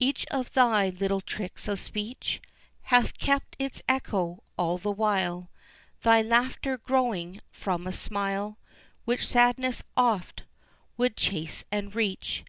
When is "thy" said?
0.54-0.88, 6.02-6.22